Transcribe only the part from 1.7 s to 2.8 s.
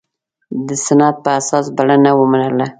بلنه ومنله.